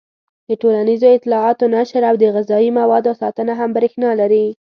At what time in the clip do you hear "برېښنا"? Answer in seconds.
3.77-4.09